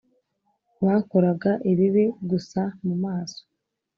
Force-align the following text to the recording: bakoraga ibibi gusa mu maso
bakoraga 0.85 1.51
ibibi 1.71 2.05
gusa 2.29 2.61
mu 2.85 2.95
maso 3.03 3.41